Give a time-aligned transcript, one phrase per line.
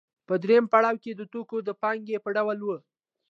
[0.27, 2.77] په درېیم پړاو کې د توکو د پانګې په ډول وه